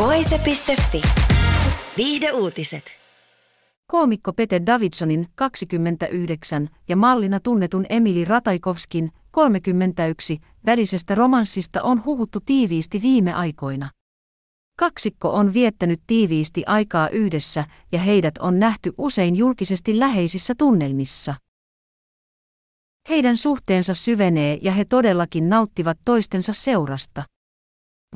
Voise.fi. 0.00 1.02
Viihde 1.96 2.32
uutiset. 2.32 2.84
Koomikko 3.86 4.32
Pete 4.32 4.60
Davidsonin 4.66 5.28
29 5.34 6.68
ja 6.88 6.96
mallina 6.96 7.40
tunnetun 7.40 7.86
Emili 7.88 8.24
Rataikovskin 8.24 9.10
31 9.30 10.38
välisestä 10.66 11.14
romanssista 11.14 11.82
on 11.82 12.04
huhuttu 12.04 12.40
tiiviisti 12.40 13.02
viime 13.02 13.32
aikoina. 13.32 13.90
Kaksikko 14.78 15.30
on 15.30 15.52
viettänyt 15.52 16.00
tiiviisti 16.06 16.64
aikaa 16.66 17.08
yhdessä 17.08 17.64
ja 17.92 17.98
heidät 17.98 18.38
on 18.38 18.58
nähty 18.58 18.92
usein 18.98 19.36
julkisesti 19.36 19.98
läheisissä 19.98 20.54
tunnelmissa. 20.58 21.34
Heidän 23.08 23.36
suhteensa 23.36 23.94
syvenee 23.94 24.58
ja 24.62 24.72
he 24.72 24.84
todellakin 24.84 25.48
nauttivat 25.48 25.98
toistensa 26.04 26.52
seurasta. 26.52 27.22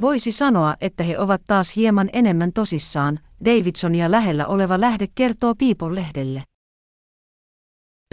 Voisi 0.00 0.32
sanoa, 0.32 0.74
että 0.80 1.02
he 1.02 1.18
ovat 1.18 1.42
taas 1.46 1.76
hieman 1.76 2.10
enemmän 2.12 2.52
tosissaan, 2.52 3.20
Davidsonia 3.44 4.10
lähellä 4.10 4.46
oleva 4.46 4.80
lähde 4.80 5.06
kertoo 5.14 5.54
People-lehdelle. 5.54 6.42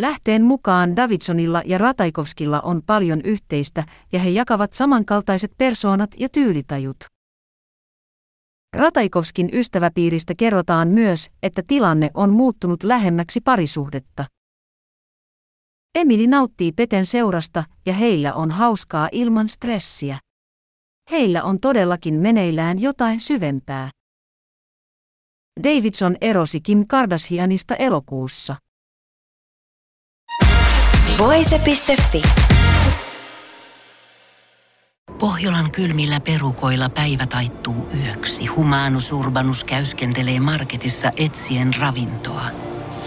Lähteen 0.01 0.43
mukaan 0.43 0.95
Davidsonilla 0.95 1.61
ja 1.65 1.77
Rataikovskilla 1.77 2.61
on 2.61 2.81
paljon 2.85 3.21
yhteistä 3.23 3.83
ja 4.11 4.19
he 4.19 4.29
jakavat 4.29 4.73
samankaltaiset 4.73 5.51
persoonat 5.57 6.09
ja 6.19 6.29
tyylitajut. 6.29 6.97
Rataikovskin 8.75 9.49
ystäväpiiristä 9.53 10.33
kerrotaan 10.37 10.87
myös, 10.87 11.27
että 11.43 11.63
tilanne 11.67 12.11
on 12.13 12.29
muuttunut 12.29 12.83
lähemmäksi 12.83 13.41
parisuhdetta. 13.41 14.25
Emili 15.95 16.27
nauttii 16.27 16.71
Peten 16.71 17.05
seurasta 17.05 17.63
ja 17.85 17.93
heillä 17.93 18.33
on 18.33 18.51
hauskaa 18.51 19.09
ilman 19.11 19.49
stressiä. 19.49 20.19
Heillä 21.11 21.43
on 21.43 21.59
todellakin 21.59 22.13
meneillään 22.13 22.81
jotain 22.81 23.19
syvempää. 23.19 23.89
Davidson 25.63 26.15
erosi 26.21 26.61
Kim 26.61 26.87
Kardashianista 26.87 27.75
elokuussa. 27.75 28.55
Voise.fi. 31.17 32.21
Pohjolan 35.19 35.71
kylmillä 35.71 36.19
perukoilla 36.19 36.89
päivä 36.89 37.27
taittuu 37.27 37.87
yöksi. 38.05 38.45
Humanus 38.45 39.11
Urbanus 39.11 39.63
käyskentelee 39.63 40.39
marketissa 40.39 41.11
etsien 41.17 41.73
ravintoa. 41.79 42.70